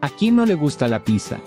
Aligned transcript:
¿A 0.00 0.10
quién 0.10 0.36
no 0.36 0.44
le 0.44 0.54
gusta 0.54 0.88
la 0.88 1.02
pizza? 1.02 1.40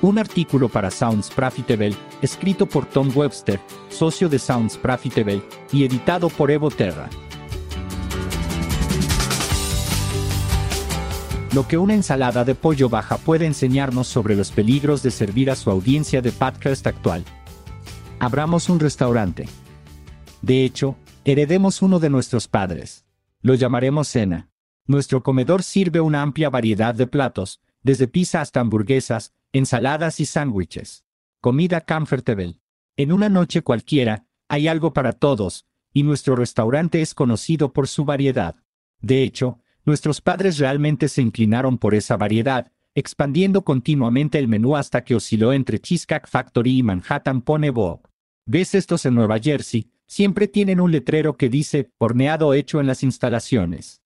Un 0.00 0.18
artículo 0.18 0.70
para 0.70 0.90
Sounds 0.90 1.28
Profitable, 1.28 1.94
escrito 2.22 2.64
por 2.64 2.86
Tom 2.86 3.10
Webster, 3.14 3.60
socio 3.90 4.30
de 4.30 4.38
Sounds 4.38 4.78
Profitable, 4.78 5.42
y 5.70 5.84
editado 5.84 6.30
por 6.30 6.50
Evo 6.50 6.70
Terra. 6.70 7.10
Lo 11.52 11.68
que 11.68 11.76
una 11.76 11.94
ensalada 11.94 12.44
de 12.44 12.54
pollo 12.54 12.88
baja 12.88 13.18
puede 13.18 13.44
enseñarnos 13.44 14.06
sobre 14.06 14.36
los 14.36 14.52
peligros 14.52 15.02
de 15.02 15.10
servir 15.10 15.50
a 15.50 15.56
su 15.56 15.70
audiencia 15.70 16.22
de 16.22 16.32
podcast 16.32 16.86
actual. 16.86 17.24
Abramos 18.20 18.70
un 18.70 18.80
restaurante. 18.80 19.46
De 20.40 20.64
hecho, 20.64 20.96
heredemos 21.24 21.82
uno 21.82 21.98
de 21.98 22.08
nuestros 22.08 22.48
padres. 22.48 23.04
Lo 23.42 23.54
llamaremos 23.54 24.08
cena. 24.08 24.48
Nuestro 24.86 25.22
comedor 25.22 25.62
sirve 25.62 26.00
una 26.00 26.22
amplia 26.22 26.50
variedad 26.50 26.94
de 26.94 27.06
platos, 27.06 27.60
desde 27.82 28.08
pizza 28.08 28.40
hasta 28.40 28.60
hamburguesas, 28.60 29.32
ensaladas 29.52 30.20
y 30.20 30.26
sándwiches. 30.26 31.04
Comida 31.40 31.80
comfortable. 31.80 32.58
En 32.96 33.12
una 33.12 33.28
noche 33.28 33.62
cualquiera, 33.62 34.26
hay 34.48 34.68
algo 34.68 34.92
para 34.92 35.12
todos, 35.12 35.66
y 35.92 36.02
nuestro 36.02 36.36
restaurante 36.36 37.00
es 37.00 37.14
conocido 37.14 37.72
por 37.72 37.88
su 37.88 38.04
variedad. 38.04 38.56
De 39.00 39.22
hecho, 39.22 39.60
nuestros 39.84 40.20
padres 40.20 40.58
realmente 40.58 41.08
se 41.08 41.22
inclinaron 41.22 41.78
por 41.78 41.94
esa 41.94 42.16
variedad, 42.16 42.70
expandiendo 42.94 43.62
continuamente 43.62 44.38
el 44.38 44.48
menú 44.48 44.76
hasta 44.76 45.04
que 45.04 45.14
osciló 45.14 45.52
entre 45.52 45.78
Cheesecake 45.78 46.28
Factory 46.28 46.78
y 46.78 46.82
Manhattan 46.82 47.42
Pone 47.42 47.70
Bob. 47.70 48.08
¿Ves 48.44 48.74
estos 48.74 49.06
en 49.06 49.14
Nueva 49.14 49.38
Jersey? 49.38 49.90
Siempre 50.06 50.48
tienen 50.48 50.80
un 50.80 50.90
letrero 50.90 51.36
que 51.36 51.48
dice 51.48 51.90
horneado 51.98 52.52
hecho 52.52 52.80
en 52.80 52.86
las 52.86 53.02
instalaciones. 53.02 54.02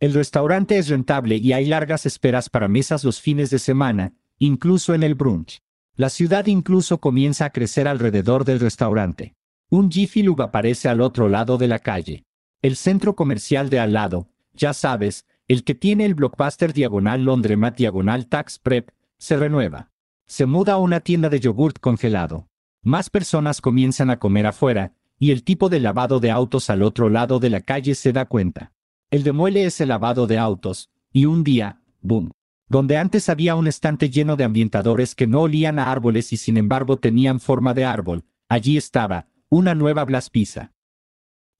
El 0.00 0.14
restaurante 0.14 0.78
es 0.78 0.88
rentable 0.88 1.36
y 1.36 1.52
hay 1.52 1.66
largas 1.66 2.06
esperas 2.06 2.48
para 2.48 2.68
mesas 2.68 3.04
los 3.04 3.20
fines 3.20 3.50
de 3.50 3.58
semana, 3.58 4.14
incluso 4.38 4.94
en 4.94 5.02
el 5.02 5.14
brunch. 5.14 5.60
La 5.94 6.08
ciudad 6.08 6.46
incluso 6.46 7.00
comienza 7.00 7.44
a 7.44 7.50
crecer 7.50 7.86
alrededor 7.86 8.46
del 8.46 8.60
restaurante. 8.60 9.34
Un 9.68 9.90
Jiffy 9.90 10.22
Lube 10.22 10.44
aparece 10.44 10.88
al 10.88 11.02
otro 11.02 11.28
lado 11.28 11.58
de 11.58 11.68
la 11.68 11.80
calle. 11.80 12.24
El 12.62 12.76
centro 12.76 13.14
comercial 13.14 13.68
de 13.68 13.78
al 13.78 13.92
lado, 13.92 14.30
ya 14.54 14.72
sabes, 14.72 15.26
el 15.48 15.64
que 15.64 15.74
tiene 15.74 16.06
el 16.06 16.14
blockbuster 16.14 16.72
diagonal 16.72 17.24
Londremat 17.24 17.76
diagonal 17.76 18.26
Tax 18.26 18.58
Prep, 18.58 18.88
se 19.18 19.36
renueva. 19.36 19.90
Se 20.26 20.46
muda 20.46 20.74
a 20.74 20.78
una 20.78 21.00
tienda 21.00 21.28
de 21.28 21.40
yogurt 21.40 21.78
congelado. 21.78 22.48
Más 22.82 23.10
personas 23.10 23.60
comienzan 23.60 24.08
a 24.08 24.18
comer 24.18 24.46
afuera, 24.46 24.94
y 25.18 25.30
el 25.30 25.44
tipo 25.44 25.68
de 25.68 25.80
lavado 25.80 26.20
de 26.20 26.30
autos 26.30 26.70
al 26.70 26.82
otro 26.82 27.10
lado 27.10 27.38
de 27.38 27.50
la 27.50 27.60
calle 27.60 27.94
se 27.94 28.14
da 28.14 28.24
cuenta. 28.24 28.72
El 29.10 29.24
demuele 29.24 29.64
es 29.64 29.80
el 29.80 29.88
lavado 29.88 30.28
de 30.28 30.38
autos, 30.38 30.88
y 31.12 31.24
un 31.24 31.42
día, 31.42 31.82
boom. 32.00 32.30
Donde 32.68 32.96
antes 32.96 33.28
había 33.28 33.56
un 33.56 33.66
estante 33.66 34.08
lleno 34.08 34.36
de 34.36 34.44
ambientadores 34.44 35.16
que 35.16 35.26
no 35.26 35.40
olían 35.40 35.80
a 35.80 35.90
árboles 35.90 36.32
y 36.32 36.36
sin 36.36 36.56
embargo 36.56 36.96
tenían 36.96 37.40
forma 37.40 37.74
de 37.74 37.84
árbol, 37.84 38.24
allí 38.48 38.76
estaba, 38.76 39.26
una 39.48 39.74
nueva 39.74 40.04
Blas 40.04 40.30
Pizza. 40.30 40.72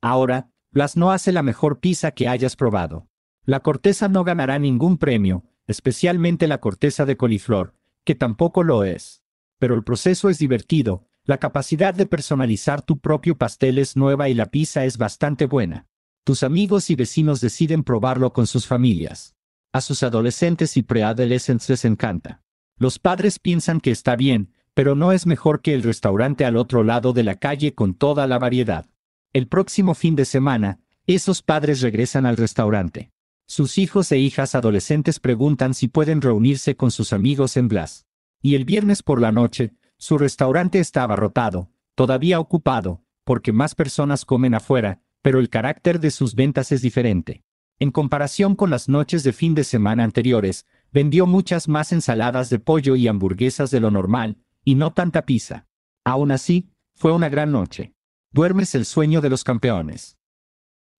Ahora, 0.01 0.53
Blas 0.71 0.97
no 0.97 1.11
hace 1.11 1.33
la 1.33 1.43
mejor 1.43 1.81
pizza 1.81 2.13
que 2.13 2.29
hayas 2.29 2.55
probado. 2.55 3.09
La 3.45 3.59
corteza 3.61 4.07
no 4.09 4.23
ganará 4.23 4.61
ningún 4.61 4.97
premio, 4.97 5.43
especialmente 5.67 6.47
la 6.47 6.61
corteza 6.61 7.05
de 7.05 7.17
coliflor, 7.17 7.75
que 8.05 8.15
tampoco 8.15 8.63
lo 8.63 8.85
es. 8.85 9.25
Pero 9.59 9.75
el 9.75 9.83
proceso 9.83 10.29
es 10.29 10.39
divertido, 10.39 11.09
la 11.25 11.39
capacidad 11.39 11.95
de 11.95 12.07
personalizar 12.07 12.83
tu 12.83 13.01
propio 13.01 13.37
pastel 13.37 13.79
es 13.79 13.97
nueva 13.97 14.29
y 14.29 14.35
la 14.35 14.47
pizza 14.47 14.85
es 14.85 14.99
bastante 14.99 15.47
buena. 15.47 15.90
Tus 16.31 16.45
amigos 16.45 16.91
y 16.91 16.95
vecinos 16.95 17.41
deciden 17.41 17.83
probarlo 17.83 18.33
con 18.33 18.47
sus 18.47 18.65
familias. 18.65 19.35
A 19.73 19.81
sus 19.81 20.05
adolescentes 20.05 20.77
y 20.77 20.83
preadolescentes 20.83 21.69
les 21.69 21.85
encanta. 21.85 22.45
Los 22.77 23.01
padres 23.01 23.41
piensan 23.41 23.81
que 23.81 23.91
está 23.91 24.15
bien, 24.15 24.53
pero 24.73 24.95
no 24.95 25.11
es 25.11 25.27
mejor 25.27 25.61
que 25.61 25.75
el 25.75 25.83
restaurante 25.83 26.45
al 26.45 26.57
otro 26.57 26.85
lado 26.85 27.13
de 27.13 27.25
la 27.25 27.35
calle 27.35 27.75
con 27.75 27.95
toda 27.95 28.29
la 28.29 28.39
variedad. 28.39 28.87
El 29.33 29.49
próximo 29.49 29.95
fin 29.95 30.15
de 30.15 30.25
semana, 30.25 30.79
esos 31.05 31.43
padres 31.43 31.81
regresan 31.81 32.27
al 32.27 32.37
restaurante. 32.37 33.11
Sus 33.49 33.77
hijos 33.77 34.13
e 34.13 34.19
hijas 34.19 34.55
adolescentes 34.55 35.19
preguntan 35.19 35.75
si 35.75 35.89
pueden 35.89 36.21
reunirse 36.21 36.77
con 36.77 36.93
sus 36.93 37.13
amigos 37.13 37.57
en 37.57 37.67
Blas. 37.67 38.07
Y 38.41 38.55
el 38.55 38.65
viernes 38.65 39.03
por 39.03 39.21
la 39.21 39.33
noche, 39.33 39.75
su 39.97 40.17
restaurante 40.17 40.79
está 40.79 41.03
abarrotado, 41.03 41.73
todavía 41.97 42.39
ocupado, 42.39 43.03
porque 43.25 43.53
más 43.53 43.75
personas 43.75 44.25
comen 44.25 44.55
afuera, 44.55 45.01
pero 45.23 45.39
el 45.39 45.49
carácter 45.49 46.01
de 46.01 46.11
sus 46.11 46.35
ventas 46.35 46.73
es 46.73 46.83
diferente. 46.83 47.43
En 47.79 47.91
comparación 47.91 48.57
con 48.57 48.71
las 48.71 48.89
noches 48.89 49.23
de 49.23 49.33
fin 49.33 49.55
de 49.55 49.65
semana 49.65 50.05
anteriores, 50.05 50.67
vendió 50.93 51.27
muchas 51.27 51.69
más 51.69 51.93
ensaladas 51.93 52.51
de 52.51 52.59
pollo 52.59 52.97
y 52.97 53.09
hamburguesas 53.09 53.71
de 53.71 53.81
lo 53.81 53.91
normal, 53.91 54.37
y 54.65 54.75
no 54.75 54.93
tanta 54.93 55.25
pizza. 55.25 55.67
Aún 56.05 56.31
así, 56.31 56.71
fue 56.95 57.13
una 57.13 57.29
gran 57.29 57.53
noche. 57.53 57.95
Duermes 58.33 58.75
el 58.75 58.85
sueño 58.85 59.21
de 59.21 59.31
los 59.31 59.45
campeones. 59.45 60.19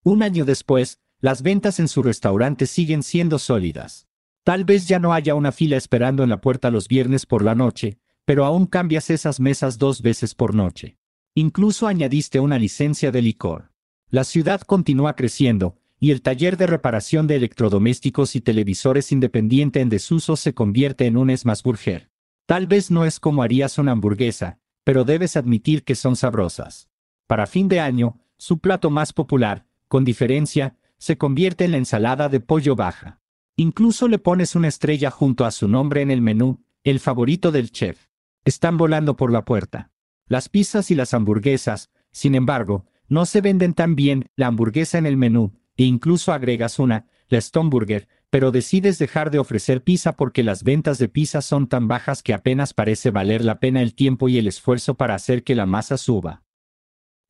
Un 0.04 0.24
año 0.24 0.46
después, 0.46 1.00
las 1.20 1.44
ventas 1.44 1.80
en 1.80 1.88
su 1.88 2.02
restaurante 2.02 2.66
siguen 2.66 3.04
siendo 3.04 3.38
sólidas. 3.38 4.08
Tal 4.44 4.66
vez 4.66 4.88
ya 4.88 4.98
no 4.98 5.14
haya 5.14 5.36
una 5.36 5.52
fila 5.52 5.78
esperando 5.78 6.24
en 6.24 6.30
la 6.30 6.42
puerta 6.42 6.72
los 6.72 6.88
viernes 6.88 7.28
por 7.28 7.44
la 7.44 7.54
noche, 7.54 8.00
pero 8.26 8.46
aún 8.46 8.66
cambias 8.66 9.12
esas 9.12 9.40
mesas 9.40 9.78
dos 9.78 10.02
veces 10.02 10.34
por 10.34 10.56
noche. 10.56 10.98
Incluso 11.36 11.88
añadiste 11.88 12.40
una 12.40 12.58
licencia 12.58 13.12
de 13.12 13.22
licor. 13.22 13.71
La 14.12 14.26
ciudad 14.26 14.60
continúa 14.60 15.16
creciendo, 15.16 15.78
y 15.98 16.12
el 16.12 16.22
taller 16.22 16.58
de 16.58 16.68
reparación 16.68 17.28
de 17.28 17.38
electrodomésticos 17.38 18.36
y 18.36 18.42
televisores 18.42 19.14
independiente 19.14 19.80
en 19.80 19.88
desuso 19.88 20.36
se 20.36 20.54
convierte 20.54 21.06
en 21.06 21.16
un 21.16 21.36
Smasburger. 21.36 22.12
Tal 22.46 22.68
vez 22.68 22.92
no 22.92 23.06
es 23.06 23.22
como 23.22 23.42
harías 23.42 23.78
una 23.78 23.94
hamburguesa, 23.94 24.60
pero 24.84 25.06
debes 25.06 25.38
admitir 25.38 25.86
que 25.86 25.96
son 25.96 26.18
sabrosas. 26.18 26.90
Para 27.26 27.48
fin 27.48 27.70
de 27.70 27.80
año, 27.80 28.20
su 28.38 28.60
plato 28.60 28.90
más 28.90 29.14
popular, 29.14 29.66
con 29.88 30.04
diferencia, 30.04 30.76
se 30.98 31.18
convierte 31.18 31.64
en 31.64 31.72
la 31.72 31.78
ensalada 31.78 32.28
de 32.28 32.42
pollo 32.42 32.76
baja. 32.76 33.22
Incluso 33.56 34.10
le 34.10 34.20
pones 34.20 34.56
una 34.56 34.68
estrella 34.68 35.10
junto 35.10 35.46
a 35.46 35.52
su 35.52 35.70
nombre 35.70 36.02
en 36.02 36.12
el 36.12 36.20
menú, 36.20 36.66
el 36.84 37.00
favorito 37.00 37.54
del 37.54 37.72
chef. 37.72 38.08
Están 38.44 38.76
volando 38.76 39.16
por 39.16 39.32
la 39.32 39.46
puerta. 39.46 39.92
Las 40.28 40.50
pizzas 40.50 40.92
y 40.92 40.96
las 40.96 41.14
hamburguesas, 41.14 41.92
sin 42.12 42.36
embargo, 42.36 42.86
no 43.12 43.26
se 43.26 43.42
venden 43.42 43.74
tan 43.74 43.98
bien 43.98 44.30
la 44.38 44.48
hamburguesa 44.48 44.98
en 44.98 45.06
el 45.06 45.18
menú, 45.18 45.52
e 45.76 45.84
incluso 45.84 46.32
agregas 46.32 46.80
una, 46.80 47.08
la 47.28 47.42
Stoneburger, 47.42 48.08
pero 48.30 48.52
decides 48.52 49.00
dejar 49.00 49.32
de 49.32 49.40
ofrecer 49.40 49.84
pizza 49.84 50.14
porque 50.14 50.44
las 50.44 50.64
ventas 50.64 50.98
de 50.98 51.10
pizza 51.10 51.42
son 51.42 51.68
tan 51.68 51.90
bajas 51.90 52.24
que 52.24 52.34
apenas 52.34 52.74
parece 52.74 53.12
valer 53.12 53.44
la 53.44 53.60
pena 53.60 53.82
el 53.82 53.96
tiempo 53.96 54.30
y 54.30 54.38
el 54.38 54.48
esfuerzo 54.48 54.96
para 54.96 55.14
hacer 55.14 55.44
que 55.44 55.56
la 55.56 55.66
masa 55.66 55.98
suba. 55.98 56.44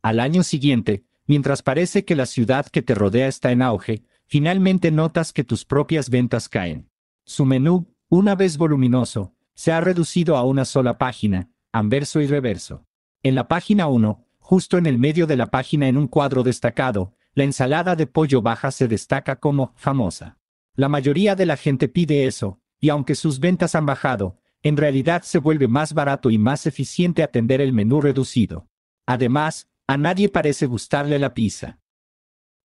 Al 0.03 0.19
año 0.19 0.43
siguiente, 0.43 1.03
mientras 1.25 1.63
parece 1.63 2.05
que 2.05 2.15
la 2.15 2.27
ciudad 2.27 2.67
que 2.67 2.83
te 2.83 2.93
rodea 2.93 3.27
está 3.27 3.51
en 3.51 3.63
auge, 3.63 4.03
finalmente 4.27 4.91
notas 4.91 5.33
que 5.33 5.43
tus 5.43 5.65
propias 5.65 6.11
ventas 6.11 6.47
caen. 6.47 6.91
Su 7.25 7.43
menú, 7.43 7.87
una 8.07 8.35
vez 8.35 8.57
voluminoso, 8.57 9.33
se 9.55 9.71
ha 9.71 9.81
reducido 9.81 10.37
a 10.37 10.43
una 10.43 10.63
sola 10.63 10.99
página, 10.99 11.49
anverso 11.71 12.21
y 12.21 12.27
reverso. 12.27 12.85
En 13.23 13.33
la 13.33 13.47
página 13.47 13.87
1, 13.87 14.27
Justo 14.51 14.77
en 14.77 14.85
el 14.85 14.99
medio 14.99 15.27
de 15.27 15.37
la 15.37 15.49
página 15.49 15.87
en 15.87 15.95
un 15.95 16.09
cuadro 16.09 16.43
destacado, 16.43 17.13
la 17.35 17.45
ensalada 17.45 17.95
de 17.95 18.05
pollo 18.05 18.41
baja 18.41 18.69
se 18.71 18.89
destaca 18.89 19.37
como 19.37 19.71
famosa. 19.77 20.39
La 20.75 20.89
mayoría 20.89 21.37
de 21.37 21.45
la 21.45 21.55
gente 21.55 21.87
pide 21.87 22.27
eso, 22.27 22.59
y 22.77 22.89
aunque 22.89 23.15
sus 23.15 23.39
ventas 23.39 23.75
han 23.75 23.85
bajado, 23.85 24.41
en 24.61 24.75
realidad 24.75 25.21
se 25.21 25.37
vuelve 25.37 25.69
más 25.69 25.93
barato 25.93 26.29
y 26.29 26.37
más 26.37 26.67
eficiente 26.67 27.23
atender 27.23 27.61
el 27.61 27.71
menú 27.71 28.01
reducido. 28.01 28.67
Además, 29.05 29.69
a 29.87 29.95
nadie 29.95 30.27
parece 30.27 30.65
gustarle 30.65 31.17
la 31.17 31.33
pizza. 31.33 31.79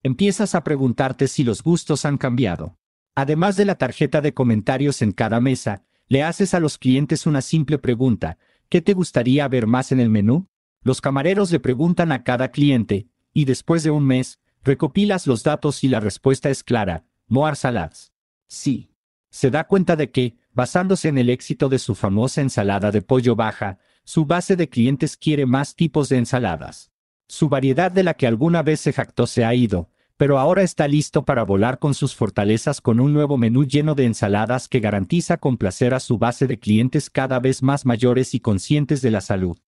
Empiezas 0.03 0.57
a 0.57 0.65
preguntarte 0.65 1.29
si 1.29 1.45
los 1.45 1.63
gustos 1.63 2.05
han 2.05 2.19
cambiado. 2.19 2.81
Además 3.15 3.55
de 3.55 3.65
la 3.65 3.77
tarjeta 3.77 4.21
de 4.21 4.35
comentarios 4.35 5.03
en 5.03 5.13
cada 5.13 5.39
mesa, 5.39 5.85
le 6.09 6.25
haces 6.25 6.53
a 6.53 6.59
los 6.59 6.79
clientes 6.79 7.27
una 7.27 7.43
simple 7.43 7.79
pregunta, 7.79 8.39
¿qué 8.71 8.81
te 8.81 8.93
gustaría 8.93 9.47
ver 9.47 9.69
más 9.69 9.93
en 9.93 10.01
el 10.01 10.11
menú? 10.11 10.49
Los 10.87 11.01
camareros 11.01 11.51
le 11.51 11.59
preguntan 11.59 12.13
a 12.13 12.23
cada 12.23 12.53
cliente, 12.53 13.09
y 13.33 13.45
después 13.45 13.83
de 13.83 13.91
un 13.91 14.07
mes, 14.07 14.39
recopilas 14.63 15.27
los 15.27 15.43
datos 15.43 15.83
y 15.83 15.89
la 15.89 15.99
respuesta 15.99 16.49
es 16.49 16.63
clara, 16.63 17.05
Moar 17.27 17.57
Salads. 17.57 18.13
Sí. 18.47 18.93
Se 19.29 19.51
da 19.51 19.67
cuenta 19.67 19.97
de 19.97 20.13
que, 20.13 20.37
basándose 20.53 21.09
en 21.09 21.19
el 21.19 21.29
éxito 21.29 21.69
de 21.69 21.81
su 21.81 21.97
famosa 21.97 22.41
ensalada 22.41 22.93
de 22.93 23.03
pollo 23.03 23.35
baja, 23.35 23.79
su 24.05 24.27
base 24.27 24.55
de 24.55 24.69
clientes 24.69 25.17
quiere 25.17 25.45
más 25.45 25.75
tipos 25.75 26.09
de 26.09 26.19
ensaladas. 26.19 26.93
Su 27.27 27.49
variedad 27.49 27.91
de 27.91 28.05
la 28.05 28.15
que 28.15 28.29
alguna 28.29 28.63
vez 28.63 28.79
se 28.79 28.93
jactó 28.93 29.27
se 29.27 29.45
ha 29.45 29.53
ido, 29.57 29.91
pero 30.17 30.39
ahora 30.39 30.63
está 30.63 30.87
listo 30.87 31.25
para 31.25 31.43
volar 31.43 31.81
con 31.81 31.95
sus 31.95 32.15
fortalezas 32.15 32.81
con 32.81 33.01
un 33.01 33.13
nuevo 33.13 33.37
menú 33.39 33.65
lleno 33.65 33.97
de 33.97 34.05
ensaladas 34.05 34.69
que 34.69 34.79
garantiza 34.79 35.39
complacer 35.39 35.95
a 35.95 35.99
su 35.99 36.17
base 36.17 36.47
de 36.47 36.61
clientes 36.61 37.11
cada 37.11 37.41
vez 37.41 37.61
más 37.61 37.87
mayores 37.87 38.35
y 38.35 38.39
conscientes 38.39 39.03
de 39.03 39.11
la 39.11 39.21
salud. 39.21 39.59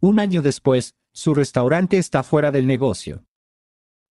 Un 0.00 0.20
año 0.20 0.42
después, 0.42 0.94
su 1.12 1.34
restaurante 1.34 1.98
está 1.98 2.22
fuera 2.22 2.52
del 2.52 2.68
negocio. 2.68 3.24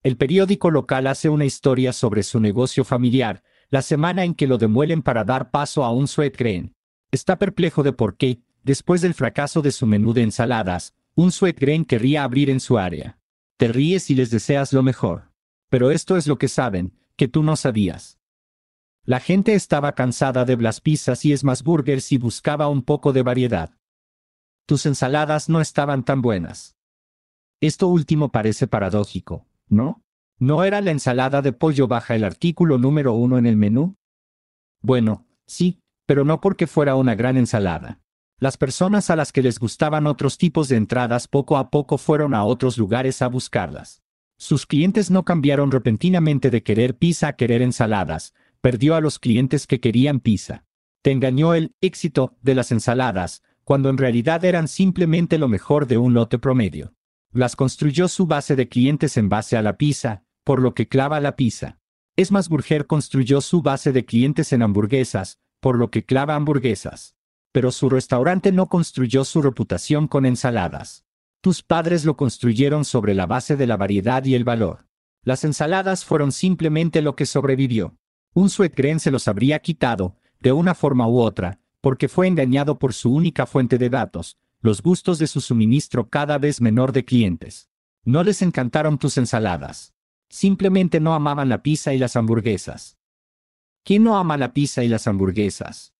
El 0.03 0.17
periódico 0.17 0.69
local 0.69 1.07
hace 1.07 1.29
una 1.29 1.45
historia 1.45 1.93
sobre 1.93 2.23
su 2.23 2.41
negocio 2.41 2.83
familiar, 2.83 3.41
la 3.69 3.81
semana 3.81 4.25
en 4.25 4.33
que 4.35 4.47
lo 4.47 4.57
demuelen 4.57 5.01
para 5.01 5.23
dar 5.23 5.49
paso 5.49 5.85
a 5.85 5.91
un 5.91 6.09
sweat 6.09 6.35
grain. 6.35 6.75
Está 7.09 7.37
perplejo 7.37 7.83
de 7.83 7.93
por 7.93 8.17
qué, 8.17 8.41
después 8.63 9.01
del 9.01 9.13
fracaso 9.13 9.61
de 9.61 9.71
su 9.71 9.85
menú 9.85 10.13
de 10.13 10.23
ensaladas, 10.23 10.93
un 11.15 11.31
sweat 11.31 11.57
grain 11.57 11.85
querría 11.85 12.23
abrir 12.23 12.49
en 12.49 12.59
su 12.59 12.77
área. 12.77 13.17
Te 13.55 13.69
ríes 13.69 14.09
y 14.09 14.15
les 14.15 14.29
deseas 14.29 14.73
lo 14.73 14.83
mejor. 14.83 15.31
Pero 15.69 15.91
esto 15.91 16.17
es 16.17 16.27
lo 16.27 16.37
que 16.37 16.49
saben, 16.49 16.97
que 17.15 17.29
tú 17.29 17.43
no 17.43 17.55
sabías. 17.55 18.19
La 19.03 19.21
gente 19.21 19.53
estaba 19.53 19.93
cansada 19.93 20.43
de 20.43 20.57
las 20.57 20.81
pizzas 20.81 21.23
y 21.23 21.33
más 21.43 21.63
burgers 21.63 22.11
y 22.11 22.17
buscaba 22.17 22.67
un 22.67 22.83
poco 22.83 23.13
de 23.13 23.23
variedad. 23.23 23.77
Tus 24.67 24.85
ensaladas 24.85 25.47
no 25.47 25.61
estaban 25.61 26.03
tan 26.03 26.21
buenas. 26.21 26.75
Esto 27.61 27.87
último 27.87 28.33
parece 28.33 28.67
paradójico, 28.67 29.47
¿no? 29.69 30.03
¿No 30.39 30.65
era 30.65 30.81
la 30.81 30.91
ensalada 30.91 31.41
de 31.41 31.53
pollo 31.53 31.87
baja 31.87 32.15
el 32.15 32.25
artículo 32.25 32.77
número 32.77 33.13
uno 33.13 33.37
en 33.37 33.45
el 33.45 33.55
menú? 33.55 33.95
Bueno, 34.81 35.25
sí, 35.45 35.79
pero 36.05 36.25
no 36.25 36.41
porque 36.41 36.67
fuera 36.67 36.95
una 36.95 37.15
gran 37.15 37.37
ensalada. 37.37 38.01
Las 38.39 38.57
personas 38.57 39.09
a 39.09 39.15
las 39.15 39.31
que 39.31 39.41
les 39.41 39.57
gustaban 39.57 40.05
otros 40.05 40.37
tipos 40.37 40.67
de 40.67 40.75
entradas 40.75 41.29
poco 41.29 41.55
a 41.55 41.69
poco 41.69 41.97
fueron 41.97 42.33
a 42.33 42.43
otros 42.43 42.77
lugares 42.77 43.21
a 43.21 43.29
buscarlas. 43.29 44.03
Sus 44.37 44.65
clientes 44.65 45.09
no 45.09 45.23
cambiaron 45.23 45.71
repentinamente 45.71 46.49
de 46.49 46.61
querer 46.61 46.97
pizza 46.97 47.29
a 47.29 47.35
querer 47.37 47.61
ensaladas, 47.61 48.33
perdió 48.59 48.95
a 48.95 49.01
los 49.01 49.17
clientes 49.17 49.65
que 49.65 49.79
querían 49.79 50.19
pizza. 50.19 50.65
Te 51.01 51.11
engañó 51.11 51.53
el 51.53 51.73
éxito 51.79 52.35
de 52.41 52.53
las 52.53 52.73
ensaladas, 52.73 53.43
cuando 53.67 53.89
en 53.89 53.97
realidad 53.97 54.45
eran 54.45 54.69
simplemente 54.69 55.37
lo 55.37 55.49
mejor 55.49 55.85
de 55.85 55.97
un 55.97 56.13
lote 56.13 56.39
promedio. 56.39 56.93
Las 57.33 57.57
construyó 57.57 58.07
su 58.07 58.25
base 58.25 58.55
de 58.55 58.69
clientes 58.69 59.17
en 59.17 59.27
base 59.27 59.57
a 59.57 59.61
la 59.61 59.75
pizza, 59.75 60.23
por 60.45 60.61
lo 60.61 60.73
que 60.73 60.87
clava 60.87 61.19
la 61.19 61.35
pizza. 61.35 61.77
Es 62.15 62.31
más 62.31 62.47
Burger 62.47 62.87
construyó 62.87 63.41
su 63.41 63.61
base 63.61 63.91
de 63.91 64.05
clientes 64.05 64.53
en 64.53 64.61
hamburguesas, 64.61 65.39
por 65.59 65.77
lo 65.77 65.91
que 65.91 66.05
clava 66.05 66.35
hamburguesas 66.35 67.17
pero 67.57 67.71
su 67.71 67.89
restaurante 67.89 68.51
no 68.51 68.67
construyó 68.67 69.25
su 69.25 69.41
reputación 69.41 70.07
con 70.07 70.27
ensaladas. 70.27 71.05
Tus 71.41 71.63
padres 71.63 72.05
lo 72.05 72.15
construyeron 72.15 72.85
sobre 72.85 73.15
la 73.15 73.25
base 73.25 73.55
de 73.55 73.65
la 73.65 73.77
variedad 73.77 74.23
y 74.25 74.35
el 74.35 74.43
valor. 74.43 74.85
Las 75.23 75.43
ensaladas 75.43 76.05
fueron 76.05 76.31
simplemente 76.31 77.01
lo 77.01 77.15
que 77.15 77.25
sobrevivió. 77.25 77.97
Un 78.35 78.51
Sweetgreen 78.51 78.99
se 78.99 79.09
los 79.09 79.27
habría 79.27 79.57
quitado, 79.57 80.17
de 80.39 80.51
una 80.51 80.75
forma 80.75 81.07
u 81.07 81.19
otra, 81.19 81.59
porque 81.81 82.07
fue 82.07 82.27
engañado 82.27 82.79
por 82.79 82.93
su 82.93 83.13
única 83.13 83.45
fuente 83.45 83.77
de 83.77 83.89
datos, 83.89 84.37
los 84.61 84.81
gustos 84.81 85.19
de 85.19 85.27
su 85.27 85.41
suministro 85.41 86.09
cada 86.09 86.37
vez 86.37 86.61
menor 86.61 86.91
de 86.91 87.05
clientes. 87.05 87.69
No 88.03 88.23
les 88.23 88.41
encantaron 88.41 88.97
tus 88.97 89.17
ensaladas. 89.17 89.93
Simplemente 90.29 90.99
no 90.99 91.13
amaban 91.13 91.49
la 91.49 91.61
pizza 91.61 91.93
y 91.93 91.97
las 91.97 92.15
hamburguesas. 92.15 92.97
¿Quién 93.83 94.03
no 94.03 94.17
ama 94.17 94.37
la 94.37 94.53
pizza 94.53 94.83
y 94.83 94.87
las 94.87 95.07
hamburguesas? 95.07 95.93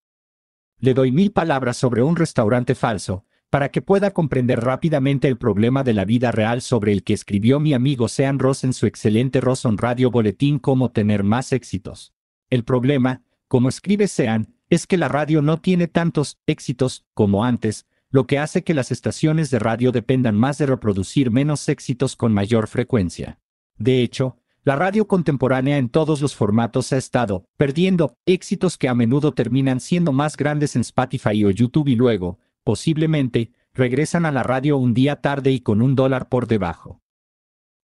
Le 0.80 0.94
doy 0.94 1.12
mil 1.12 1.32
palabras 1.32 1.78
sobre 1.78 2.04
un 2.04 2.16
restaurante 2.16 2.76
falso, 2.76 3.26
para 3.50 3.70
que 3.70 3.82
pueda 3.82 4.12
comprender 4.12 4.60
rápidamente 4.60 5.28
el 5.28 5.38
problema 5.38 5.84
de 5.84 5.94
la 5.94 6.04
vida 6.04 6.32
real 6.32 6.62
sobre 6.62 6.92
el 6.92 7.04
que 7.04 7.14
escribió 7.14 7.60
mi 7.60 7.74
amigo 7.74 8.10
Sean 8.10 8.40
Ross 8.40 8.64
en 8.64 8.74
su 8.74 8.86
excelente 8.86 9.40
Ross 9.40 9.66
on 9.66 9.78
Radio 9.78 10.12
Boletín 10.12 10.60
Cómo 10.60 10.92
tener 10.92 11.24
más 11.24 11.54
éxitos. 11.54 12.14
El 12.50 12.64
problema, 12.66 13.24
como 13.48 13.70
escribe 13.70 14.08
Sean, 14.08 14.54
es 14.70 14.88
que 14.88 14.98
la 14.98 15.08
radio 15.08 15.42
no 15.42 15.60
tiene 15.60 15.88
tantos 15.88 16.38
éxitos 16.46 17.06
como 17.14 17.44
antes, 17.44 17.86
lo 18.10 18.26
que 18.26 18.40
hace 18.40 18.64
que 18.64 18.74
las 18.74 18.92
estaciones 18.92 19.50
de 19.50 19.60
radio 19.60 19.92
dependan 19.92 20.36
más 20.36 20.58
de 20.58 20.66
reproducir 20.66 21.32
menos 21.32 21.68
éxitos 21.70 22.16
con 22.16 22.34
mayor 22.34 22.68
frecuencia. 22.68 23.40
De 23.78 24.02
hecho, 24.02 24.38
la 24.64 24.76
radio 24.76 25.08
contemporánea 25.08 25.78
en 25.78 25.90
todos 25.90 26.22
los 26.22 26.36
formatos 26.36 26.92
ha 26.92 26.98
estado 26.98 27.46
perdiendo 27.56 28.18
éxitos 28.26 28.78
que 28.78 28.90
a 28.90 28.94
menudo 28.94 29.34
terminan 29.34 29.80
siendo 29.80 30.12
más 30.12 30.36
grandes 30.36 30.76
en 30.76 30.82
Spotify 30.82 31.46
o 31.46 31.52
YouTube 31.52 31.88
y 31.88 31.96
luego, 31.96 32.40
posiblemente, 32.64 33.52
regresan 33.74 34.26
a 34.26 34.32
la 34.32 34.44
radio 34.44 34.78
un 34.78 34.94
día 34.94 35.22
tarde 35.22 35.52
y 35.52 35.62
con 35.62 35.82
un 35.82 35.96
dólar 35.96 36.28
por 36.28 36.48
debajo. 36.48 37.02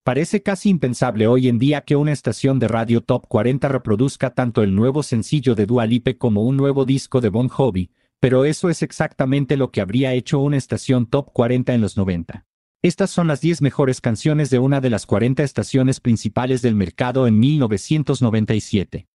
Parece 0.04 0.44
casi 0.44 0.70
impensable 0.70 1.28
hoy 1.28 1.48
en 1.48 1.60
día 1.60 1.80
que 1.80 1.96
una 1.96 2.12
estación 2.12 2.60
de 2.60 2.68
radio 2.68 3.00
Top 3.00 3.26
40 3.30 3.70
reproduzca 3.70 4.34
tanto 4.34 4.62
el 4.62 4.76
nuevo 4.76 5.02
sencillo 5.02 5.56
de 5.56 5.66
Dua 5.66 5.86
Lipe 5.86 6.18
como 6.18 6.44
un 6.44 6.58
nuevo 6.58 6.84
disco 6.84 7.22
de 7.22 7.30
Bon 7.30 7.48
Jovi, 7.48 7.90
pero 8.20 8.44
eso 8.44 8.70
es 8.70 8.82
exactamente 8.82 9.56
lo 9.56 9.72
que 9.72 9.80
habría 9.80 10.14
hecho 10.14 10.40
una 10.40 10.58
estación 10.58 11.06
Top 11.06 11.32
40 11.32 11.74
en 11.74 11.80
los 11.80 11.96
90. 11.96 12.46
Estas 12.82 13.12
son 13.12 13.30
las 13.30 13.40
10 13.40 13.62
mejores 13.62 14.02
canciones 14.02 14.50
de 14.50 14.60
una 14.60 14.82
de 14.82 14.90
las 14.90 15.06
40 15.06 15.42
estaciones 15.42 16.02
principales 16.02 16.62
del 16.62 16.76
mercado 16.76 17.26
en 17.26 17.40
1997. 17.40 19.08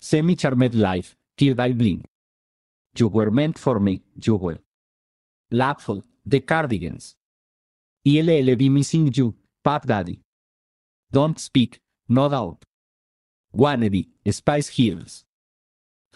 Semi 0.00 0.34
Charmed 0.34 0.74
Life, 0.74 1.16
Tear 1.36 1.68
I 1.68 1.72
Blink. 1.72 2.04
You 2.96 3.06
Were 3.06 3.30
Meant 3.30 3.58
For 3.58 3.78
Me, 3.78 4.02
You 4.16 4.34
Will. 4.34 4.60
Laughful, 5.50 6.04
The 6.28 6.44
Cardigans. 6.44 7.16
ILLB 8.02 8.70
Missing 8.70 9.12
You, 9.12 9.36
Pop 9.62 9.86
Daddy. 9.86 10.22
Don't 11.12 11.38
Speak, 11.38 11.80
No 12.08 12.28
Doubt. 12.28 12.64
Wannabe, 13.54 14.08
Spice 14.30 14.68
Hills. 14.68 15.24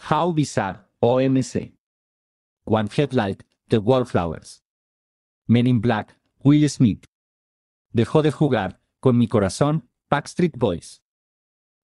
How 0.09 0.31
Bizarre, 0.31 0.87
OMC. 1.01 1.73
One 2.65 2.87
Headlight, 2.87 3.43
The 3.69 3.77
Wallflowers. 3.79 4.61
Men 5.47 5.67
in 5.67 5.79
Black, 5.79 6.15
Will 6.43 6.67
Smith. 6.69 7.05
Dejó 7.93 8.23
de 8.23 8.31
jugar, 8.31 8.79
con 8.99 9.17
mi 9.17 9.27
corazón, 9.27 9.87
Backstreet 10.09 10.57
Boys. 10.57 11.01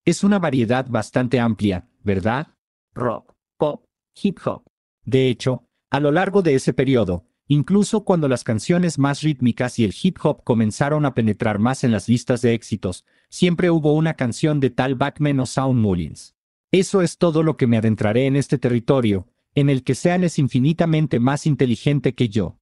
Es 0.03 0.23
una 0.23 0.39
variedad 0.39 0.87
bastante 0.89 1.39
amplia, 1.39 1.87
¿verdad? 2.03 2.47
Rock, 2.95 3.35
pop, 3.57 3.85
hip 4.15 4.39
hop. 4.45 4.63
De 5.05 5.29
hecho, 5.29 5.67
a 5.91 5.99
lo 5.99 6.11
largo 6.11 6.41
de 6.41 6.55
ese 6.55 6.73
periodo, 6.73 7.27
incluso 7.53 8.05
cuando 8.05 8.29
las 8.29 8.45
canciones 8.45 8.97
más 8.97 9.23
rítmicas 9.23 9.77
y 9.77 9.83
el 9.83 9.93
hip 10.01 10.17
hop 10.23 10.41
comenzaron 10.45 11.05
a 11.05 11.13
penetrar 11.13 11.59
más 11.59 11.83
en 11.83 11.91
las 11.91 12.07
listas 12.07 12.41
de 12.41 12.53
éxitos, 12.53 13.05
siempre 13.29 13.69
hubo 13.69 13.93
una 13.93 14.13
canción 14.13 14.61
de 14.61 14.69
tal 14.69 14.95
Backman 14.95 15.37
o 15.41 15.45
Sound 15.45 15.77
Mullins. 15.77 16.33
Eso 16.71 17.01
es 17.01 17.17
todo 17.17 17.43
lo 17.43 17.57
que 17.57 17.67
me 17.67 17.75
adentraré 17.75 18.25
en 18.25 18.37
este 18.37 18.57
territorio, 18.57 19.27
en 19.53 19.69
el 19.69 19.83
que 19.83 19.95
Sean 19.95 20.23
es 20.23 20.39
infinitamente 20.39 21.19
más 21.19 21.45
inteligente 21.45 22.15
que 22.15 22.29
yo. 22.29 22.57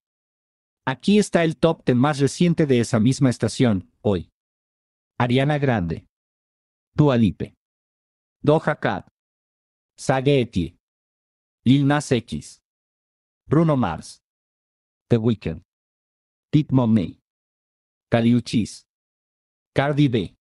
Aquí 0.88 1.20
está 1.20 1.44
el 1.44 1.58
top 1.58 1.86
10 1.86 1.96
más 1.96 2.18
reciente 2.18 2.66
de 2.66 2.80
esa 2.80 3.00
misma 3.00 3.30
estación, 3.30 3.92
hoy. 4.02 4.32
Ariana 5.20 5.60
Grande. 5.60 6.08
Dua 6.96 7.16
Lipe. 7.16 7.54
Doja 8.42 8.80
Cat. 8.80 9.08
Sagetti. 9.96 10.80
Lil 11.64 11.86
Nas 11.86 12.12
X. 12.12 12.64
Bruno 13.46 13.78
Mars. 13.78 14.24
The 15.10 15.18
Weeknd. 15.18 15.62
Tit 16.52 16.72
Money. 16.72 17.20
Caliuchis. 18.10 18.88
Cardi 19.76 20.08
B. 20.08 20.36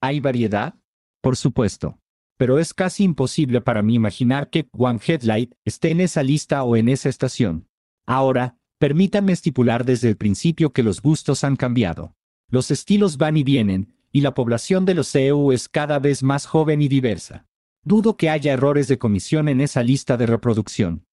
¿Hay 0.00 0.20
variedad? 0.20 0.74
Por 1.22 1.36
supuesto. 1.36 1.98
Pero 2.36 2.58
es 2.58 2.74
casi 2.74 3.04
imposible 3.04 3.60
para 3.60 3.82
mí 3.82 3.94
imaginar 3.94 4.50
que 4.50 4.68
One 4.72 5.00
Headlight 5.04 5.54
esté 5.64 5.90
en 5.90 6.00
esa 6.00 6.22
lista 6.22 6.62
o 6.62 6.76
en 6.76 6.88
esa 6.88 7.08
estación. 7.08 7.68
Ahora, 8.06 8.58
Permítanme 8.78 9.32
estipular 9.32 9.86
desde 9.86 10.10
el 10.10 10.18
principio 10.18 10.74
que 10.74 10.82
los 10.82 11.00
gustos 11.00 11.44
han 11.44 11.56
cambiado. 11.56 12.14
Los 12.50 12.70
estilos 12.70 13.16
van 13.16 13.38
y 13.38 13.42
vienen, 13.42 13.94
y 14.12 14.20
la 14.20 14.34
población 14.34 14.84
de 14.84 14.92
los 14.92 15.10
CEU 15.10 15.50
es 15.52 15.70
cada 15.70 15.98
vez 15.98 16.22
más 16.22 16.44
joven 16.44 16.82
y 16.82 16.88
diversa. 16.88 17.46
Dudo 17.82 18.18
que 18.18 18.28
haya 18.28 18.52
errores 18.52 18.86
de 18.86 18.98
comisión 18.98 19.48
en 19.48 19.62
esa 19.62 19.82
lista 19.82 20.18
de 20.18 20.26
reproducción. 20.26 21.05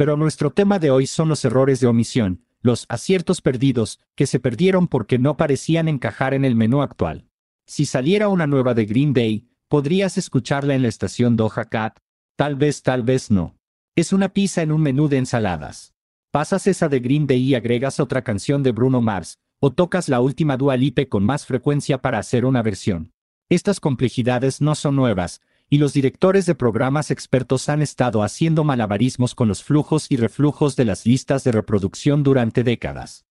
Pero 0.00 0.16
nuestro 0.16 0.50
tema 0.50 0.78
de 0.78 0.90
hoy 0.90 1.06
son 1.06 1.28
los 1.28 1.44
errores 1.44 1.78
de 1.78 1.86
omisión, 1.86 2.42
los 2.62 2.86
aciertos 2.88 3.42
perdidos, 3.42 4.00
que 4.14 4.26
se 4.26 4.40
perdieron 4.40 4.88
porque 4.88 5.18
no 5.18 5.36
parecían 5.36 5.88
encajar 5.88 6.32
en 6.32 6.46
el 6.46 6.54
menú 6.54 6.80
actual. 6.80 7.28
Si 7.66 7.84
saliera 7.84 8.30
una 8.30 8.46
nueva 8.46 8.72
de 8.72 8.86
Green 8.86 9.12
Day, 9.12 9.50
podrías 9.68 10.16
escucharla 10.16 10.74
en 10.74 10.80
la 10.80 10.88
estación 10.88 11.36
Doha 11.36 11.66
Cat, 11.66 11.98
tal 12.34 12.56
vez, 12.56 12.80
tal 12.80 13.02
vez 13.02 13.30
no. 13.30 13.58
Es 13.94 14.14
una 14.14 14.30
pizza 14.30 14.62
en 14.62 14.72
un 14.72 14.80
menú 14.80 15.06
de 15.06 15.18
ensaladas. 15.18 15.92
Pasas 16.30 16.66
esa 16.66 16.88
de 16.88 17.00
Green 17.00 17.26
Day 17.26 17.42
y 17.42 17.54
agregas 17.54 18.00
otra 18.00 18.22
canción 18.22 18.62
de 18.62 18.72
Bruno 18.72 19.02
Mars, 19.02 19.38
o 19.58 19.70
tocas 19.70 20.08
la 20.08 20.22
última 20.22 20.56
Dua 20.56 20.78
Lipe 20.78 21.10
con 21.10 21.26
más 21.26 21.44
frecuencia 21.44 22.00
para 22.00 22.16
hacer 22.16 22.46
una 22.46 22.62
versión. 22.62 23.12
Estas 23.50 23.80
complejidades 23.80 24.62
no 24.62 24.74
son 24.76 24.96
nuevas, 24.96 25.42
y 25.70 25.78
los 25.78 25.92
directores 25.92 26.46
de 26.46 26.56
programas 26.56 27.12
expertos 27.12 27.68
han 27.68 27.80
estado 27.80 28.24
haciendo 28.24 28.64
malabarismos 28.64 29.36
con 29.36 29.46
los 29.46 29.62
flujos 29.62 30.10
y 30.10 30.16
reflujos 30.16 30.74
de 30.74 30.84
las 30.84 31.06
listas 31.06 31.44
de 31.44 31.52
reproducción 31.52 32.24
durante 32.24 32.64
décadas. 32.64 33.24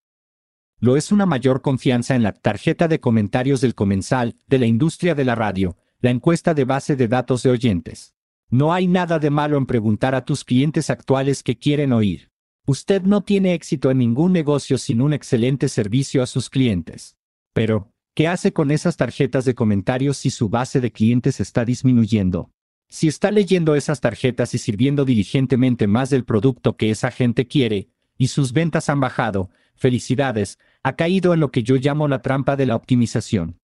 Lo 0.79 0.95
es 0.95 1.11
una 1.11 1.25
mayor 1.25 1.61
confianza 1.61 2.15
en 2.15 2.23
la 2.23 2.31
tarjeta 2.31 2.87
de 2.87 3.01
comentarios 3.01 3.59
del 3.59 3.75
comensal, 3.75 4.37
de 4.47 4.59
la 4.59 4.65
industria 4.65 5.13
de 5.13 5.25
la 5.25 5.35
radio, 5.35 5.75
la 5.99 6.11
encuesta 6.11 6.53
de 6.53 6.63
base 6.63 6.95
de 6.95 7.09
datos 7.09 7.43
de 7.43 7.49
oyentes. 7.49 8.15
No 8.49 8.71
hay 8.73 8.87
nada 8.87 9.19
de 9.19 9.29
malo 9.29 9.57
en 9.57 9.65
preguntar 9.65 10.15
a 10.15 10.23
tus 10.23 10.45
clientes 10.45 10.89
actuales 10.89 11.43
qué 11.43 11.57
quieren 11.57 11.91
oír. 11.91 12.31
Usted 12.65 13.01
no 13.01 13.21
tiene 13.21 13.53
éxito 13.53 13.91
en 13.91 13.97
ningún 13.97 14.31
negocio 14.31 14.77
sin 14.77 15.01
un 15.01 15.11
excelente 15.11 15.67
servicio 15.67 16.23
a 16.23 16.25
sus 16.25 16.49
clientes. 16.49 17.17
Pero, 17.51 17.91
¿qué 18.19 18.27
hace 18.27 18.51
con 18.51 18.69
esas 18.69 18.97
tarjetas 18.97 19.45
de 19.45 19.55
comentarios 19.55 20.17
si 20.17 20.29
su 20.29 20.49
base 20.49 20.81
de 20.81 20.91
clientes 20.91 21.39
está 21.39 21.63
disminuyendo? 21.63 22.51
Si 22.89 23.07
está 23.07 23.31
leyendo 23.31 23.75
esas 23.75 24.01
tarjetas 24.01 24.53
y 24.53 24.57
sirviendo 24.57 25.05
diligentemente 25.05 25.87
más 25.87 26.09
del 26.09 26.25
producto 26.25 26.75
que 26.75 26.89
esa 26.89 27.11
gente 27.11 27.47
quiere, 27.47 27.87
y 28.17 28.27
sus 28.27 28.51
ventas 28.51 28.89
han 28.89 28.99
bajado, 28.99 29.51
felicidades, 29.73 30.59
ha 30.83 30.97
caído 30.97 31.33
en 31.33 31.39
lo 31.39 31.49
que 31.49 31.63
yo 31.63 31.77
llamo 31.77 32.09
la 32.09 32.21
trampa 32.21 32.57
de 32.57 32.65
la 32.65 32.75
optimización. 32.75 33.57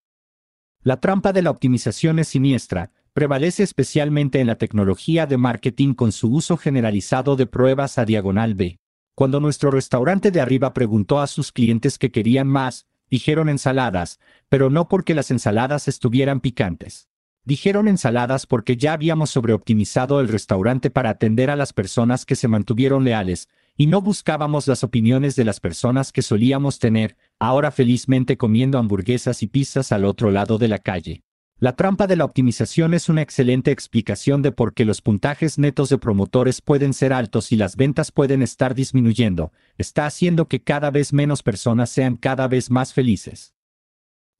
La 0.83 1.01
trampa 1.01 1.33
de 1.33 1.41
la 1.41 1.51
optimización 1.51 2.19
es 2.19 2.29
siniestra, 2.29 2.91
prevalece 3.11 3.61
especialmente 3.61 4.39
en 4.39 4.47
la 4.47 4.55
tecnología 4.55 5.25
de 5.25 5.35
marketing 5.35 5.95
con 5.95 6.13
su 6.13 6.31
uso 6.31 6.55
generalizado 6.55 7.35
de 7.35 7.45
pruebas 7.45 7.97
a 7.97 8.05
diagonal 8.05 8.55
B. 8.55 8.79
Cuando 9.15 9.41
nuestro 9.41 9.69
restaurante 9.69 10.31
de 10.31 10.39
arriba 10.39 10.73
preguntó 10.73 11.19
a 11.19 11.27
sus 11.27 11.51
clientes 11.51 11.97
que 11.97 12.09
querían 12.09 12.47
más, 12.47 12.85
dijeron 13.09 13.49
ensaladas, 13.49 14.19
pero 14.49 14.69
no 14.69 14.87
porque 14.87 15.13
las 15.13 15.31
ensaladas 15.31 15.87
estuvieran 15.87 16.39
picantes. 16.39 17.09
Dijeron 17.43 17.87
ensaladas 17.87 18.47
porque 18.47 18.75
ya 18.75 18.93
habíamos 18.93 19.29
sobreoptimizado 19.29 20.19
el 20.19 20.27
restaurante 20.27 20.89
para 20.89 21.11
atender 21.11 21.51
a 21.51 21.55
las 21.55 21.73
personas 21.73 22.25
que 22.25 22.35
se 22.35 22.47
mantuvieron 22.47 23.03
leales, 23.03 23.49
y 23.77 23.87
no 23.87 24.01
buscábamos 24.01 24.67
las 24.67 24.83
opiniones 24.83 25.35
de 25.35 25.43
las 25.43 25.59
personas 25.59 26.11
que 26.11 26.21
solíamos 26.21 26.79
tener, 26.79 27.17
ahora 27.39 27.71
felizmente 27.71 28.37
comiendo 28.37 28.79
hamburguesas 28.79 29.43
y 29.43 29.47
pizzas 29.47 29.91
al 29.91 30.05
otro 30.05 30.31
lado 30.31 30.57
de 30.57 30.69
la 30.69 30.79
calle. 30.79 31.23
La 31.57 31.77
trampa 31.77 32.05
de 32.05 32.17
la 32.17 32.25
optimización 32.25 32.93
es 32.93 33.07
una 33.07 33.21
excelente 33.21 33.71
explicación 33.71 34.41
de 34.41 34.51
por 34.51 34.73
qué 34.73 34.83
los 34.83 35.01
puntajes 35.01 35.57
netos 35.57 35.87
de 35.87 35.97
promotores 35.97 36.61
pueden 36.61 36.93
ser 36.93 37.13
altos 37.13 37.53
y 37.53 37.55
las 37.55 37.77
ventas 37.77 38.11
pueden 38.11 38.41
estar 38.41 38.75
disminuyendo, 38.75 39.53
está 39.77 40.05
haciendo 40.05 40.49
que 40.49 40.61
cada 40.61 40.91
vez 40.91 41.13
menos 41.13 41.43
personas 41.43 41.89
sean 41.89 42.17
cada 42.17 42.49
vez 42.49 42.69
más 42.69 42.91
felices. 42.93 43.53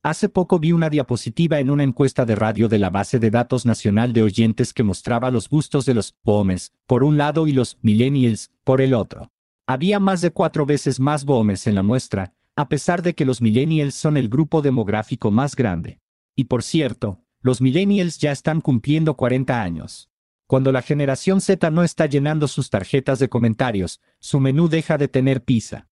Hace 0.02 0.28
poco 0.28 0.58
vi 0.58 0.72
una 0.72 0.90
diapositiva 0.90 1.58
en 1.58 1.70
una 1.70 1.84
encuesta 1.84 2.26
de 2.26 2.34
radio 2.34 2.68
de 2.68 2.78
la 2.78 2.90
base 2.90 3.18
de 3.18 3.30
datos 3.30 3.64
nacional 3.64 4.12
de 4.12 4.22
oyentes 4.22 4.74
que 4.74 4.82
mostraba 4.82 5.30
los 5.30 5.48
gustos 5.48 5.86
de 5.86 5.94
los 5.94 6.14
boomers, 6.22 6.74
por 6.86 7.02
un 7.02 7.16
lado 7.16 7.46
y 7.46 7.52
los 7.52 7.78
millennials, 7.80 8.50
por 8.62 8.82
el 8.82 8.92
otro. 8.92 9.32
Había 9.66 10.00
más 10.00 10.20
de 10.20 10.32
cuatro 10.32 10.66
veces 10.66 11.00
más 11.00 11.24
boomers 11.24 11.66
en 11.66 11.76
la 11.76 11.82
muestra, 11.82 12.34
a 12.56 12.68
pesar 12.68 13.00
de 13.00 13.14
que 13.14 13.24
los 13.24 13.40
millennials 13.40 13.94
son 13.94 14.18
el 14.18 14.28
grupo 14.28 14.60
demográfico 14.60 15.30
más 15.30 15.56
grande. 15.56 15.98
Y 16.36 16.44
por 16.44 16.62
cierto, 16.62 17.22
los 17.40 17.62
millennials 17.62 18.18
ya 18.18 18.30
están 18.30 18.60
cumpliendo 18.60 19.16
40 19.16 19.62
años. 19.62 20.10
Cuando 20.46 20.70
la 20.70 20.82
generación 20.82 21.40
Z 21.40 21.70
no 21.70 21.82
está 21.82 22.06
llenando 22.06 22.46
sus 22.46 22.70
tarjetas 22.70 23.18
de 23.18 23.28
comentarios, 23.28 24.00
su 24.20 24.38
menú 24.38 24.68
deja 24.68 24.98
de 24.98 25.08
tener 25.08 25.42
pizza. 25.42 25.88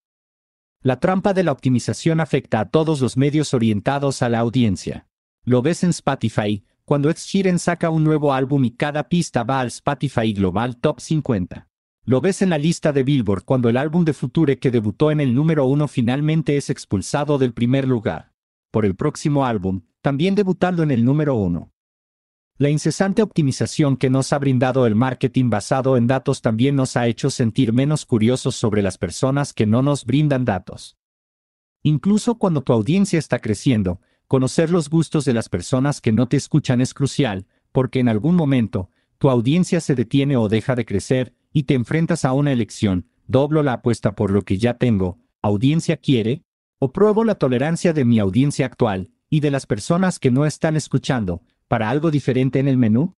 La 0.80 1.00
trampa 1.00 1.32
de 1.32 1.44
la 1.44 1.52
optimización 1.52 2.20
afecta 2.20 2.60
a 2.60 2.68
todos 2.68 3.00
los 3.00 3.16
medios 3.16 3.54
orientados 3.54 4.20
a 4.20 4.28
la 4.28 4.40
audiencia. 4.40 5.08
Lo 5.42 5.62
ves 5.62 5.82
en 5.82 5.90
Spotify, 5.90 6.62
cuando 6.84 7.08
Ed 7.08 7.16
Sheeran 7.16 7.58
saca 7.58 7.88
un 7.88 8.04
nuevo 8.04 8.34
álbum 8.34 8.64
y 8.66 8.72
cada 8.72 9.08
pista 9.08 9.44
va 9.44 9.60
al 9.60 9.68
Spotify 9.68 10.34
Global 10.34 10.76
Top 10.76 11.00
50. 11.00 11.68
Lo 12.04 12.20
ves 12.20 12.42
en 12.42 12.50
la 12.50 12.58
lista 12.58 12.92
de 12.92 13.02
Billboard 13.02 13.44
cuando 13.44 13.70
el 13.70 13.78
álbum 13.78 14.04
de 14.04 14.12
Future 14.12 14.58
que 14.58 14.70
debutó 14.70 15.10
en 15.10 15.20
el 15.20 15.34
número 15.34 15.64
uno 15.64 15.88
finalmente 15.88 16.58
es 16.58 16.68
expulsado 16.68 17.38
del 17.38 17.54
primer 17.54 17.88
lugar. 17.88 18.33
Por 18.74 18.84
el 18.84 18.96
próximo 18.96 19.46
álbum, 19.46 19.82
también 20.00 20.34
debutando 20.34 20.82
en 20.82 20.90
el 20.90 21.04
número 21.04 21.36
uno. 21.36 21.70
La 22.58 22.70
incesante 22.70 23.22
optimización 23.22 23.96
que 23.96 24.10
nos 24.10 24.32
ha 24.32 24.38
brindado 24.40 24.88
el 24.88 24.96
marketing 24.96 25.48
basado 25.48 25.96
en 25.96 26.08
datos 26.08 26.42
también 26.42 26.74
nos 26.74 26.96
ha 26.96 27.06
hecho 27.06 27.30
sentir 27.30 27.72
menos 27.72 28.04
curiosos 28.04 28.56
sobre 28.56 28.82
las 28.82 28.98
personas 28.98 29.52
que 29.52 29.64
no 29.64 29.80
nos 29.82 30.04
brindan 30.04 30.44
datos. 30.44 30.96
Incluso 31.84 32.34
cuando 32.36 32.62
tu 32.62 32.72
audiencia 32.72 33.16
está 33.16 33.38
creciendo, 33.38 34.00
conocer 34.26 34.70
los 34.70 34.90
gustos 34.90 35.24
de 35.24 35.34
las 35.34 35.48
personas 35.48 36.00
que 36.00 36.10
no 36.10 36.26
te 36.26 36.36
escuchan 36.36 36.80
es 36.80 36.94
crucial, 36.94 37.46
porque 37.70 38.00
en 38.00 38.08
algún 38.08 38.34
momento, 38.34 38.90
tu 39.18 39.30
audiencia 39.30 39.80
se 39.80 39.94
detiene 39.94 40.36
o 40.36 40.48
deja 40.48 40.74
de 40.74 40.84
crecer, 40.84 41.32
y 41.52 41.62
te 41.62 41.74
enfrentas 41.74 42.24
a 42.24 42.32
una 42.32 42.50
elección, 42.50 43.06
doblo 43.28 43.62
la 43.62 43.74
apuesta 43.74 44.16
por 44.16 44.32
lo 44.32 44.42
que 44.42 44.58
ya 44.58 44.78
tengo, 44.78 45.20
audiencia 45.42 45.96
quiere, 45.96 46.42
o 46.84 46.92
pruebo 46.92 47.24
la 47.24 47.36
tolerancia 47.36 47.94
de 47.94 48.04
mi 48.04 48.18
audiencia 48.18 48.66
actual, 48.66 49.10
y 49.30 49.40
de 49.40 49.50
las 49.50 49.64
personas 49.64 50.18
que 50.18 50.30
no 50.30 50.44
están 50.44 50.76
escuchando, 50.76 51.40
para 51.66 51.88
algo 51.88 52.10
diferente 52.10 52.58
en 52.58 52.68
el 52.68 52.76
menú? 52.76 53.16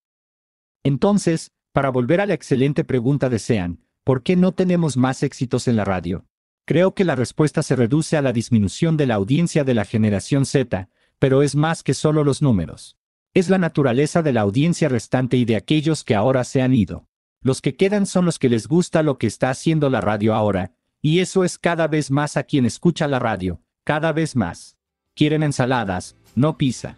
Entonces, 0.85 1.51
para 1.73 1.91
volver 1.91 2.21
a 2.21 2.27
la 2.27 2.35
excelente 2.35 2.85
pregunta 2.85 3.29
de 3.29 3.41
Sean, 3.41 3.81
¿por 4.05 4.23
qué 4.23 4.37
no 4.37 4.53
tenemos 4.53 4.97
más 4.97 5.25
éxitos 5.25 5.67
en 5.67 5.75
la 5.75 5.85
radio? 5.85 6.27
Creo 6.65 6.95
que 6.95 7.05
la 7.05 7.17
respuesta 7.17 7.65
se 7.65 7.75
reduce 7.75 8.17
a 8.17 8.23
la 8.23 8.33
disminución 8.33 8.97
de 8.97 9.07
la 9.07 9.17
audiencia 9.17 9.65
de 9.65 9.75
la 9.75 9.85
generación 9.85 10.47
Z, 10.47 10.89
pero 11.19 11.43
es 11.43 11.57
más 11.57 11.83
que 11.83 11.93
solo 11.93 12.23
los 12.23 12.43
números. 12.43 12.97
Es 13.35 13.51
la 13.51 13.59
naturaleza 13.59 14.23
de 14.23 14.33
la 14.33 14.43
audiencia 14.43 14.89
restante 14.89 15.39
y 15.39 15.45
de 15.45 15.57
aquellos 15.57 16.05
que 16.05 16.15
ahora 16.15 16.45
se 16.45 16.63
han 16.63 16.73
ido. 16.73 17.09
Los 17.41 17.61
que 17.61 17.75
quedan 17.75 18.07
son 18.07 18.27
los 18.27 18.39
que 18.39 18.49
les 18.49 18.69
gusta 18.69 19.03
lo 19.03 19.19
que 19.19 19.27
está 19.27 19.51
haciendo 19.51 19.91
la 19.91 20.01
radio 20.01 20.35
ahora, 20.35 20.77
y 21.07 21.21
eso 21.21 21.45
es 21.45 21.57
cada 21.57 21.87
vez 21.87 22.11
más 22.11 22.37
a 22.37 22.43
quien 22.43 22.67
escucha 22.67 23.07
la 23.07 23.21
radio, 23.21 23.61
cada 23.85 24.11
vez 24.11 24.35
más. 24.35 24.77
Quieren 25.15 25.45
ensaladas, 25.45 26.17
no 26.35 26.59
pizza. 26.59 26.97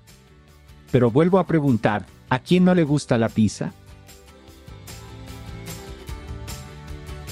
Pero 0.90 1.10
vuelvo 1.10 1.38
a 1.38 1.46
preguntar, 1.46 2.06
¿a 2.30 2.38
quién 2.38 2.64
no 2.64 2.74
le 2.74 2.84
gusta 2.84 3.18
la 3.18 3.28
pizza? 3.28 3.74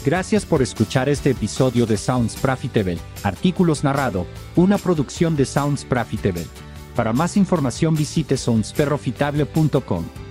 Gracias 0.04 0.44
por 0.44 0.60
escuchar 0.60 1.08
este 1.08 1.30
episodio 1.30 1.86
de 1.86 1.96
Sounds 1.96 2.36
Profitable, 2.36 2.98
artículos 3.22 3.82
narrado, 3.82 4.26
una 4.54 4.76
producción 4.76 5.34
de 5.34 5.46
Sounds 5.46 5.82
Profitable. 5.82 6.44
Para 6.94 7.14
más 7.14 7.38
información 7.38 7.94
visite 7.94 8.36
soundsprofitable.com. 8.36 10.25